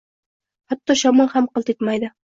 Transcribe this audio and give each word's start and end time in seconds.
Hatto 0.73 0.97
shamol 1.03 1.33
ham 1.37 1.53
qilt 1.55 1.75
etmaydi. 1.77 2.15